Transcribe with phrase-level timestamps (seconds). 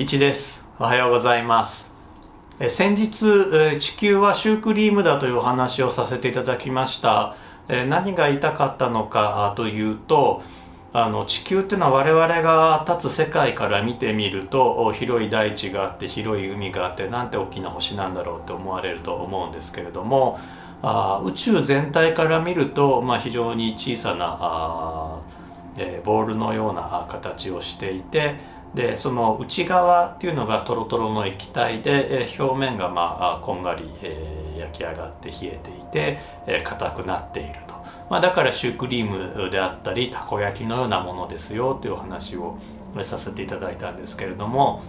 [0.00, 0.62] 一です。
[0.78, 1.92] おはようございます。
[2.60, 7.34] え先日地球はシュークリームだというお話をさせていただきました。
[7.66, 10.44] え何が言いたかったのかというと
[10.92, 20.38] あの地球っていうのは我々が立つ世界から見てみると広い大地があって広い海があってなんて大きな星なんだろうって思われると思うんですけれども
[20.80, 25.18] あ宇宙全体から見ると、まあ、非常に小さなあ、
[25.76, 28.36] えー、ボールのような形をしていて
[28.74, 37.74] でその内側っていうのがトロトロの液体で、え表面がまあこんがり、えー、焼き上がって冷えていてえ硬、くなっていると、
[38.10, 42.58] まあ、だからシュークリームであったりたこ焼きのようなものですよというお話を
[43.02, 44.82] させていただいたんですけれども、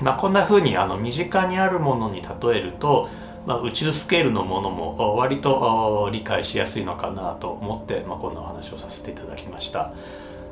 [0.00, 3.08] まあ、こんなふうにあの身近にあるものに例えると
[3.46, 9.92] まあ、宇宙スケールのものも割と理解しやすいのかなと思って、まあ、こんなお話をさせていただきました。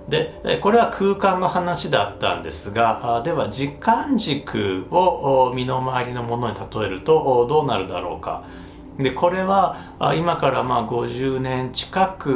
[0.09, 8.45] でこれは空間の話だったんですがでは時間軸を身の回りのものに例えるとどうなるだろうか。
[8.99, 9.77] でこれは
[10.17, 12.31] 今からまあ50年近く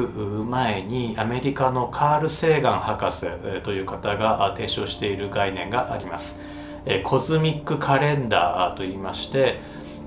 [0.48, 3.27] 前にアメリカのカール・セーガン博士
[3.62, 6.36] という方が提唱している概念があります。
[7.05, 9.61] コズミックカレンダーといいまして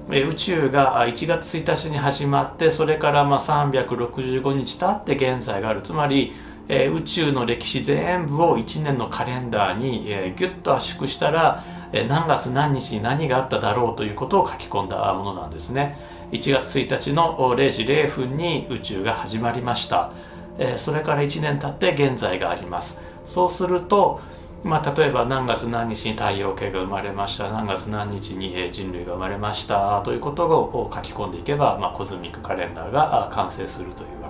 [0.09, 5.81] 宇宙が1月1日に始まってそれからまあ365日経って現在がある。
[5.83, 6.33] つまり
[6.67, 15.97] えー、宇宙の歴史全部を1年のカレンダーに、えー、ギュッと圧縮したら、えー、何月何日に何があっただろうということを書き込んだものなんですね。
[16.31, 20.13] 1月1日の0時0分に宇宙が始まりました、
[20.57, 22.97] えー、それから1年経って現在があります。
[23.25, 24.21] そうすると
[24.63, 27.49] まあ、例えば何月何日に太陽系が生まれました。
[27.49, 30.01] 何月何日に人類が生まれました。
[30.05, 34.20] ということを書き込んでいけば、まあ、コズミックカレンダーが完成するという。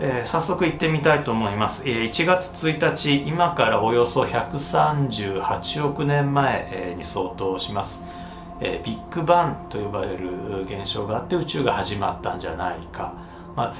[0.00, 8.00] えー、早速行ってみたいと思います、えー、1月1日今からおよそ138億年前、えー、に相当します、
[8.60, 13.14] え、ビッグバンと呼ばれる現象があって宇宙が始まったんじゃないか、
[13.56, 13.74] まあ、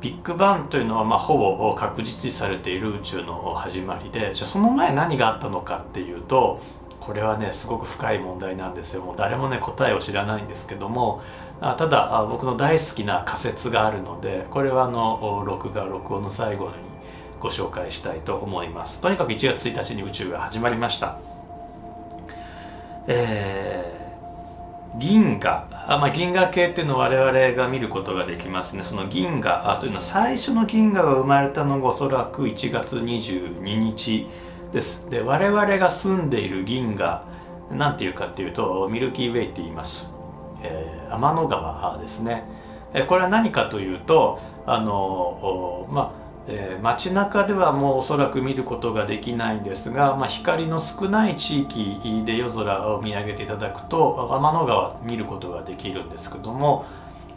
[0.00, 6.60] ビッグバンというのはまあほぼ確実視されている宇宙の始まりでじゃその前何があったのかっていうと
[7.04, 9.02] これはねすごく深い問題なんですよ。
[9.02, 11.22] もう誰もね答えを知らないんですけども
[11.60, 16.72] あただあ僕の大好きな仮説があるのでこれはあの録画録音の最後に
[17.40, 19.00] ご紹介したいと思います。
[19.00, 21.18] とにかく1月1日に宇宙が始まりました。
[23.06, 25.68] えー、銀河。
[25.86, 28.82] あ、まあ、銀河系っていうのを我々が見ることができますね。
[28.82, 29.76] その銀河。
[29.78, 34.26] というのは最初の銀河が生まれたのがおそらく1月22日
[34.74, 35.08] です。
[35.08, 37.24] で我々が住んでいる銀河
[37.70, 40.10] なんていうかっていうとミルキーウェイって言います、
[40.62, 42.44] えー、天の川ですね、
[42.92, 56.84] え、これは何かというとあのまあえー、街中ではもうおそらく見ることができないんですが、まあ、光の少ない地域で夜空を見上げていただくと天の川見ることができるんですけども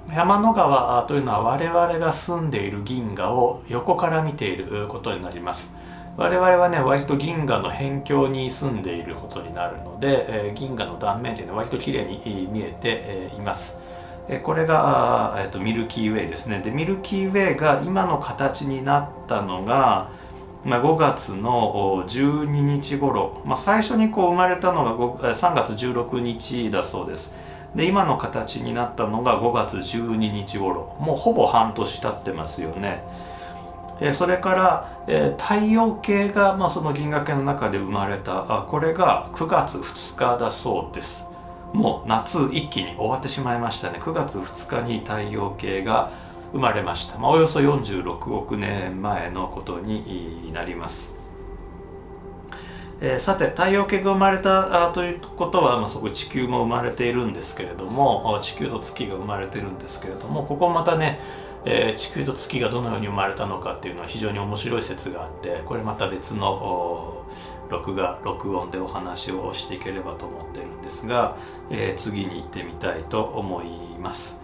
[0.09, 5.69] 天の川というのは我々が住んでいる銀河を横から見ていることになります。
[6.17, 13.77] 我々はね割と銀河の辺境に住んでいることになるので、えー、銀河の断面というのは割と綺麗に見えて、います、
[14.43, 16.59] これが、えーと、ミルキーウェイですね。
[16.59, 20.09] でミルキーウェイが今の形になったのが、
[20.65, 24.83] まあ、5月の12日頃、まあ、最初にこう生まれたの
[25.17, 27.31] が3月16日だそうです。
[27.75, 30.97] で今の形になったのが5月12日頃。
[30.99, 33.03] もうほぼ半年経ってますよね。
[33.99, 41.25] えそれから、え太陽系が、まあ、その銀河系の中で生まれたあこれが9月2日だそうです。
[41.73, 43.99] もう夏一気に終わってしまいましたね。
[43.99, 46.11] 9月2日に太陽系が
[46.51, 51.17] 生まれました、まあ、およそ46億年前のことになります。
[52.99, 61.19] えー、さて太陽系が生まれたということは、まあ、そこ地球も生まれているんですけれども地球と月が生まれているんですけれどもここまたね
[61.69, 67.25] えー、地球と月がどのように生まれたのかっていうのは非常に面白い説があってこれまた別の
[67.69, 71.37] 録画録音でお話をしていければと思っているんですが、
[71.69, 74.37] えー、次に行ってみたいと思います、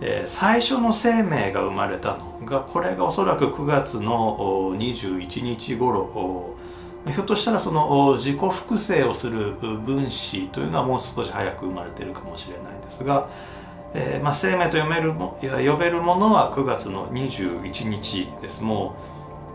[0.00, 6.56] えー、最初の生命が生まれたのがこれがおそらく9月の21日頃
[7.06, 13.28] ひょっとしたらその自己複製をする分子というのはもう少し早く生まれているかもしれないんですが
[13.96, 18.62] えーまあ、生命と読めるも呼べるものは9月の21日です。
[18.62, 18.96] も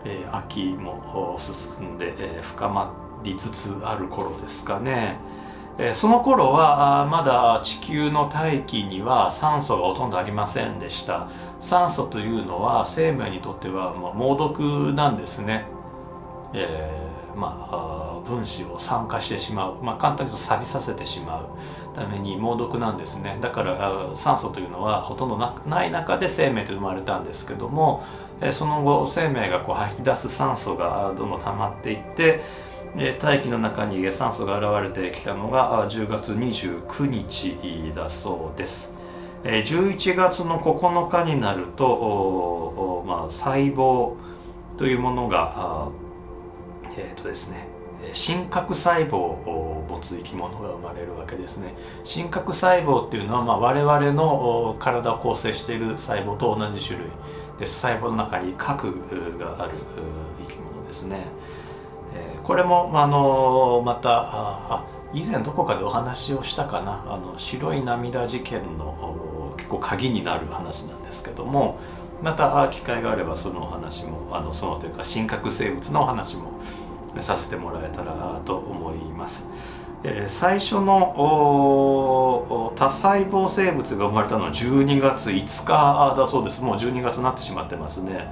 [0.04, 5.18] う、えー、秋も進んで、えー、深まりつつある頃ですかね、
[5.78, 11.28] え、その頃はまだ地球の大気には酸素がほとんどありませんでした。
[11.58, 15.66] 酸素というのは生命にとっては、ま、猛毒なんですね、
[16.54, 16.90] え、
[17.36, 23.38] まあ分子を酸化してしまう、まあ、簡単に言うと錆びさせてしまうために猛毒なんですね。
[23.40, 28.04] だから酸素というのはほとんどない中で生命と生まれたんですけども
[28.52, 32.40] その後生命がこう吐き出す酸素がどんどん溜まっていって
[33.20, 38.92] 大気の中に酸素が現れてきたのが10月29日だそうです。
[39.42, 44.16] 11月の9日になると、まあ、細胞
[44.76, 45.88] というものが
[46.96, 47.69] えっ、ー、とですね
[48.12, 51.74] 真核細胞を持つ生き物が生まれるわけですね。
[52.04, 57.08] 真核細胞っていうのは、まあ、我々の体を構成している細胞と同じ種類
[57.58, 57.80] です。
[57.80, 58.92] 細胞の中に核
[59.38, 59.72] がある
[60.42, 61.26] 生き物ですね、
[62.14, 67.04] え、これもまあのまたあ以前どこかでお話をしたかな。
[67.06, 71.78] あの白い涙事件の結構鍵になる話なんですけども。
[72.22, 76.52] また機会があればそのお話もあのそのというか真核生物のお話も
[77.18, 79.44] させてもらえたらと思います。
[80.02, 81.14] えー、最初の
[82.76, 86.62] 多細胞生物が生まれたのは12月5日だそうです。
[86.62, 88.28] もう12月になってしまってますね。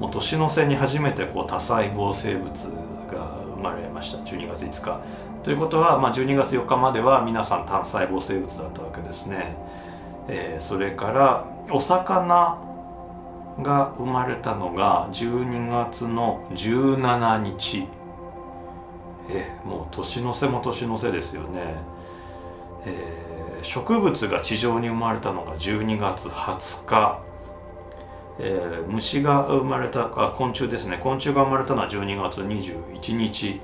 [0.00, 2.46] もう年の瀬に初めてこう多細胞生物
[3.10, 4.18] が生まれました。
[4.18, 5.00] 12月5日。
[5.42, 9.56] ということは、まあ、12月4日までは皆さん単細胞生物だったわけですね、
[10.26, 12.58] えー、それからお魚
[13.62, 17.86] が生まれたのが12月の17日。
[19.28, 21.76] えもう年の瀬も年の瀬ですよね、
[22.84, 27.20] えー、植物が地上に生まれたのが12月20日、
[28.38, 30.98] えー、虫が生まれたあ昆虫ですね。
[30.98, 33.60] 昆虫が生まれたのは12月21日。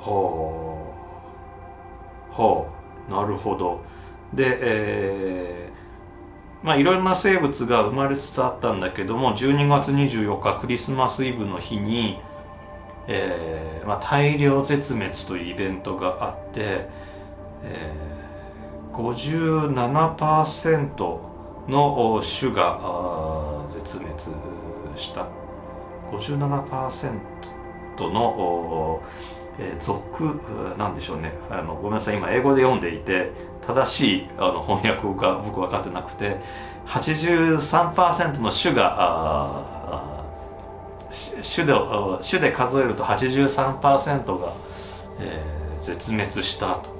[0.00, 0.84] は
[2.36, 2.66] あは
[3.08, 3.80] あなるほど。
[4.34, 12.20] でえー、まあいろんな生物が生まれつつあったんだけども12月24日クリスマスイブの日に
[13.10, 16.86] えーまあ、大量絶滅というイベントがあって、
[17.64, 21.18] えー、57%
[21.68, 24.14] の種が絶滅
[24.94, 25.26] した。
[26.10, 27.18] 57%
[28.12, 29.00] の、
[29.58, 30.38] えー、属
[30.76, 31.32] なんでしょうね。
[31.50, 32.16] あのごめんなさい。
[32.16, 33.32] 今英語で読んでいて
[33.66, 36.36] 正しいあの翻訳が僕分かってなくて
[36.86, 39.77] 83%の種があ
[41.10, 41.74] 種で
[42.28, 44.54] 種で数えると83%が、
[45.20, 46.98] えー、絶滅したと。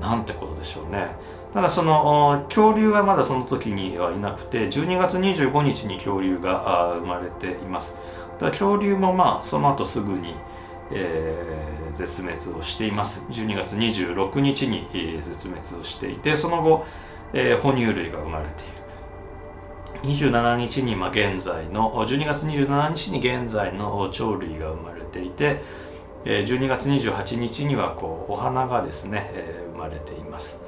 [0.00, 1.14] なんてことでしょうね。
[1.52, 7.94] ただその恐竜はまだその時にはいなくて12月25日に恐竜が生まれています。
[8.40, 10.34] だ恐竜もまあその後すぐに、
[10.90, 13.24] えー、絶滅をしています。
[13.30, 16.84] 12月26日に、えー、絶滅をしていてその後、
[17.32, 18.71] えー、哺乳類が生まれている
[20.02, 25.62] 27日にまあ現在の12月27日に現在の鳥類が生まれていて
[26.24, 30.60] 12月28日にはこうお花がですね、えー、生まれています。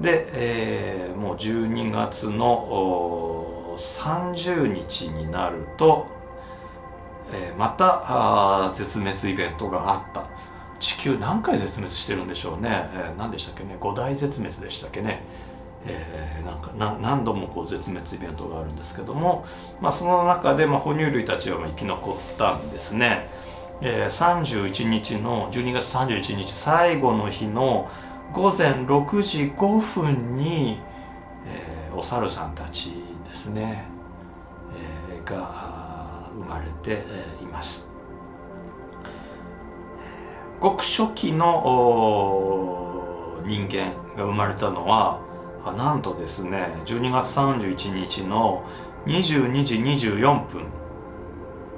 [0.00, 6.06] で、えー、もう12月の30日になると、
[7.32, 10.28] えー、また絶滅イベントがあった。
[10.78, 13.76] 地球何回絶滅してるんでしょうね、えー、何でしたっけね。
[13.80, 15.22] 5大絶滅でしたっけね。
[15.86, 19.46] えー、なんか何度もこう絶滅イベントがあるんですけども、
[19.80, 23.28] まあ、その中で、まあ、哺乳類たちは生き残ったんですね、
[23.80, 27.90] えー、31日の12月31日最後の日の
[28.32, 30.80] 午前6時5分に、
[31.46, 32.92] えー、お猿さんたち
[33.26, 33.84] ですね、
[35.10, 37.04] えー、が生まれて
[37.40, 37.88] います。
[40.58, 45.20] ごく初期の人間が生まれたのは
[45.72, 48.64] なんとですね12月31日の
[49.06, 50.64] 22時24分。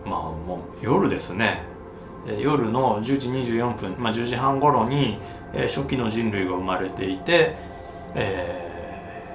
[0.05, 1.63] まあもう夜ですね。
[2.41, 5.19] 夜の10時24分、まあ、10時半頃に、
[5.55, 7.57] えー、初期の人類が生まれていて、
[8.15, 9.35] え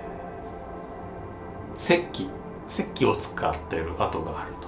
[1.76, 2.30] ー、石器
[2.68, 4.68] 石器を使っている跡があると、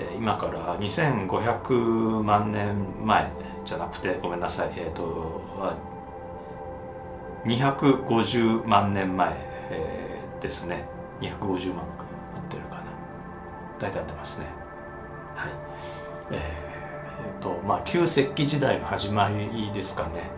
[0.00, 3.30] えー、今から2500万年前
[3.64, 4.72] じゃなくてごめんなさい。
[4.76, 5.42] えっ、ー、と
[7.44, 9.34] 250万年前、
[9.70, 10.84] えー、ですね。
[11.20, 12.82] 250万合ってるかな。
[13.78, 14.46] 大体合ってますね。
[15.34, 15.50] はい。
[16.32, 20.30] えー、えー、とまあ旧石器時代の始まりですかね。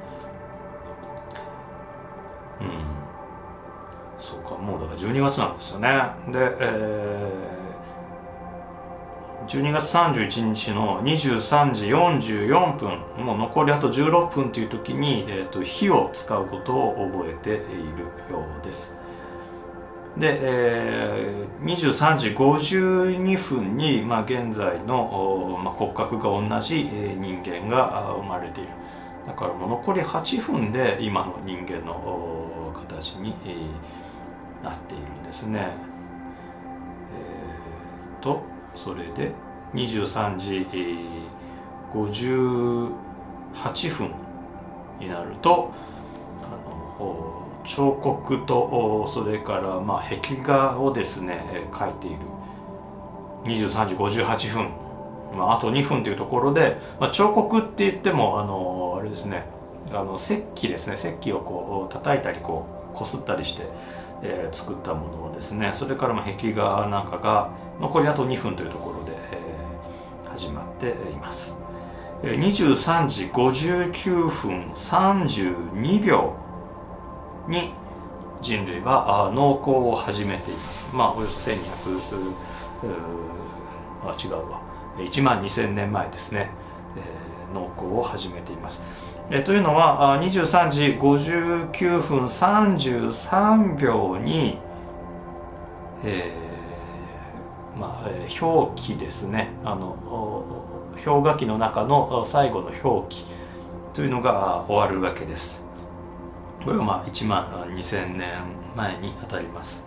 [2.61, 4.23] うん。
[4.23, 4.57] そうか。
[4.57, 5.89] もうだから12月なんですよね。
[6.29, 7.62] で、えー
[9.47, 17.63] 12月31日の23時44分もう残りあと16分という時に、えーと、火を使うことを覚えている
[18.31, 18.95] ようです。
[20.17, 28.71] で、えー、23時52分に、まあ、現在の、まあ、骨格が同じ人間が生まれている。
[29.27, 33.35] だからもう残り8分で今の人間の形に、
[34.63, 35.75] なっているんですね。
[37.15, 38.43] えー、と
[38.75, 39.33] それで
[39.75, 40.67] 23時、
[41.93, 44.11] 58分
[44.99, 45.73] になると
[46.43, 46.47] あ
[47.01, 52.19] の彫刻とそれからまあ壁画をですね描いている。
[53.45, 54.71] 23時58分、
[55.37, 59.45] まあ、あと2分というところで、まあ、彫刻って言ってもあのあれですね。
[59.91, 60.95] あの石器ですね。
[60.95, 63.65] 石器をこう叩いたりこうこすったりして、
[64.23, 67.51] えー、作ったものですねそれからま壁画なんかが
[67.81, 71.57] 残りあと2分というところで、えー、始まっています。
[72.23, 76.37] 23時59分32秒
[77.49, 77.75] に
[78.41, 80.87] 人類は農耕を始めています。
[80.93, 82.33] まあおよそ1200
[84.05, 84.61] あ違うわ。
[84.99, 86.51] 1万2000年前ですね、
[86.97, 88.81] えー、農耕を始めています。
[89.31, 94.59] え、というのは23時59分33秒に、
[96.05, 98.11] えーまあ、
[98.45, 99.51] 表記ですね。
[99.65, 99.97] あの
[101.05, 103.25] 氷河期の中の最後の表記
[103.95, 105.63] というのが終わるわけです。
[106.65, 108.31] これはまあ1万2000年
[108.77, 109.85] 前にあたります。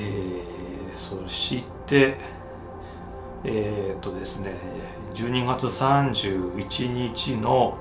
[0.00, 2.16] えー、そして
[3.44, 4.54] えー、っとですね
[5.14, 7.76] 12月31日の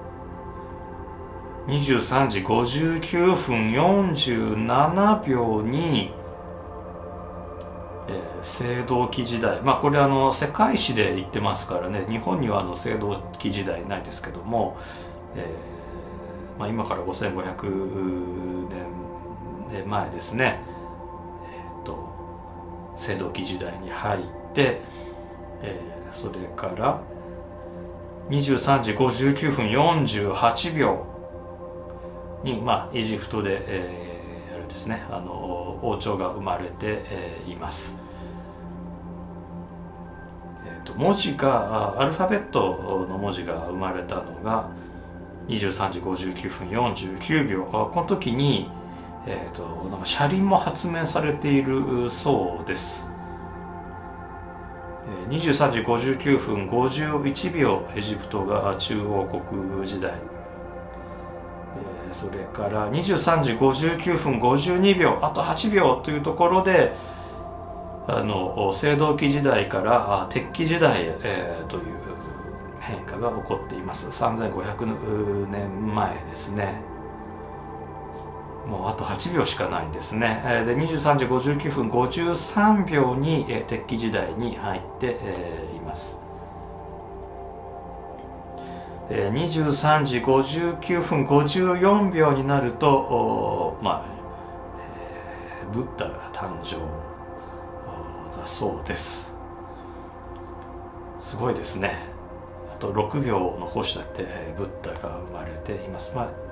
[1.68, 6.12] 23時59分47秒に、
[8.08, 9.62] えー、青銅器時代。
[9.62, 14.78] まあこれあの世界史で言ってますからね日本にはあの青銅器時代ないですけども、
[15.36, 18.70] えーまあ、今から5500
[19.72, 20.60] 年前ですね、
[21.48, 24.82] えーと、と青銅器時代に入って、
[25.64, 27.02] えー、それから
[28.30, 31.06] 23時59分48秒
[32.44, 37.96] に、まあ、エジプトで、えー、あれですねあの王朝が生まれて、えー、います、
[40.66, 44.70] えーと、文字がアルファベットの文字が生まれたのが
[45.48, 47.64] 23時59分49秒。
[47.64, 48.70] この時に、
[49.26, 53.11] えーとなんか車輪も発明されているそうです。
[55.30, 60.14] 23時59分51秒エジプトが中央国時代。
[62.12, 66.94] それから23時59分52秒あと8秒というところで
[68.08, 71.84] あの青銅器時代から鉄器時代、え、という
[72.82, 74.08] 変化が起こっています。
[74.08, 76.82] 3500年前ですね。
[78.72, 80.42] もうあと8秒しかないんですね。
[80.66, 85.20] で23時59分53秒に鉄器時代に入って
[85.76, 86.18] います。
[89.10, 94.12] 23時59分54秒になるとまあ
[95.74, 96.78] ブッダが誕生
[98.38, 99.34] だそうです
[101.20, 102.10] すごいですね
[102.74, 104.26] あと6秒残したって
[104.58, 106.51] ブッダが生まれていますまあ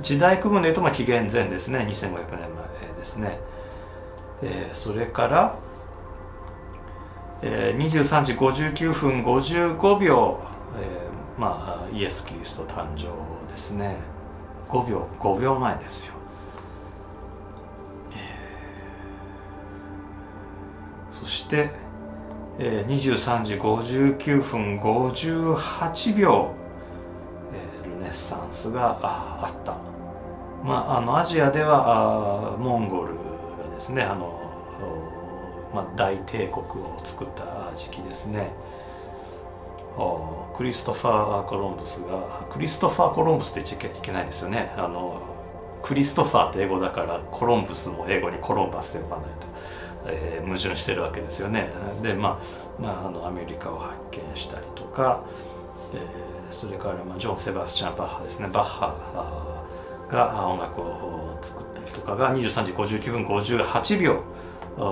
[0.00, 1.80] 時代区分でいうとまあ紀元前ですね。
[1.80, 2.18] 2500年前
[2.96, 3.38] ですね、
[4.42, 5.56] えー、それから、
[7.42, 10.40] えー、23時59分55秒、
[10.78, 13.08] えー、まあイエス・キリスト誕生
[13.50, 13.96] ですね。
[14.68, 16.14] 5秒5秒前ですよ、
[18.14, 21.70] えー、そして、
[22.58, 26.54] えー、23時59分58秒
[28.12, 29.76] ッサンスがあった、
[30.62, 33.20] まあ、あのアジアではあモンゴルが
[33.74, 34.40] ですねあの、
[35.74, 38.52] まあ、大帝国を作った時期ですね。
[40.56, 44.72] クリストファー・コロンブスがクリストファー・コロンブスって言っちゃいけないですよね。
[44.76, 45.20] あの
[45.82, 49.46] クリストファーって英語だからコロンブスも英語にコロンバスって呼ばないと、
[50.06, 51.70] えー、矛盾してるわけですよね。
[52.02, 52.40] でま
[52.78, 55.24] あ、まあ、あのアメリカを発見したりとか、
[56.50, 59.64] それからジョン・セバスチャン・バッハですねバッハ
[60.10, 64.22] が音楽を作ったりとかが23時59分58秒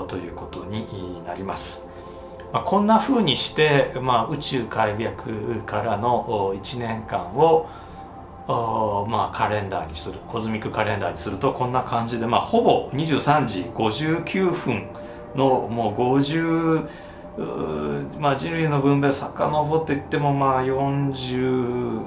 [0.08, 1.82] ということになります。
[2.64, 3.92] こんなふうにして、
[4.28, 7.68] 宇宙開闢からの1年間を
[9.08, 14.88] まあ、カレンダーにするコズミックカレンダーにするとこんな感じで、まあ、ほぼ23時59分
[15.36, 16.88] のもう50
[18.18, 22.04] まあ、人類の文明遡っていってもまあ40、うん、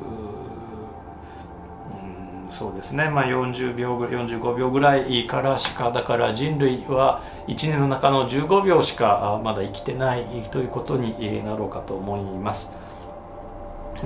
[2.50, 12.74] そうですね、まあ、40秒ぐ45秒ぐらいからしかだから人類は1年の中の15秒しかまだ生きてないということになろうかと思います。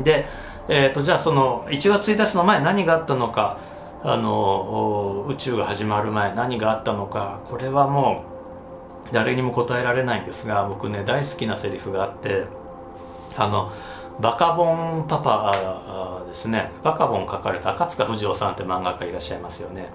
[0.03, 0.25] で、
[0.69, 3.59] えーと、じゃあその1月1日の前何があったのか
[4.03, 8.36] あの宇宙が始まる前何があったのかこれはもう
[9.11, 12.45] 誰にも答えられないんですが僕ね大好きなセリフがあって
[13.37, 13.71] あの
[14.19, 16.71] バカボンパパですね。
[16.83, 19.89] バカボン書かれた赤塚不二夫さんって漫画家いらっしゃいますよね。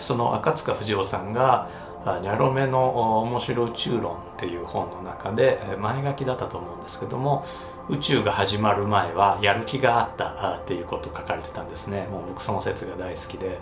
[0.00, 1.68] その赤塚不二夫さんが
[2.20, 7.46] 「ニャロメの面白宇宙論」っていう本の中で前書きだったと思うんですけども
[7.88, 12.06] 宇宙が始まる前はやる気があったっていうことを書かれてたんですね。
[12.12, 13.58] もう僕その説が大好きで。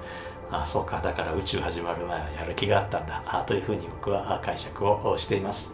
[0.52, 1.00] あそうか。
[1.00, 3.22] だから宇宙始まる前はやる気があったんだ。
[3.26, 5.72] あというふうに僕は解釈をしています。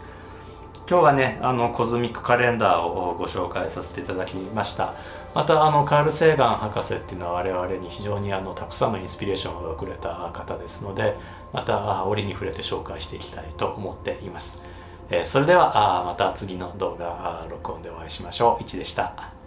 [0.88, 4.94] 今日はねあのコズミックカレンダーをご紹介させていただきました。
[5.35, 11.16] またあのカール・セーガン博士っていうのは我々に非常にあのたくさんのインスピレーションをくれた方ですので
[11.52, 14.58] また折に触れて紹介していきたいと思っています、
[15.11, 18.64] えそれではまた次の動画録音でお会いしましょう。
[18.64, 19.38] 1でした。